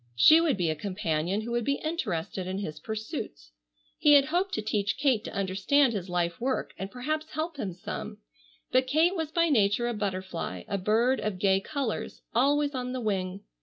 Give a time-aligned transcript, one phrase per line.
[0.15, 3.51] She would be a companion who would be interested in his pursuits.
[3.99, 7.71] He had hoped to teach Kate to understand his life work and perhaps help him
[7.71, 8.17] some,
[8.71, 12.99] but Kate was by nature a butterfly, a bird of gay colors, always on the
[13.01, 13.41] wing.